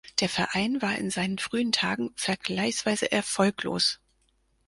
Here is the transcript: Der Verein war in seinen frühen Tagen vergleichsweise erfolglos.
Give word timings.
Der 0.19 0.29
Verein 0.29 0.81
war 0.81 0.95
in 0.97 1.11
seinen 1.11 1.37
frühen 1.37 1.71
Tagen 1.71 2.09
vergleichsweise 2.15 3.11
erfolglos. 3.11 3.99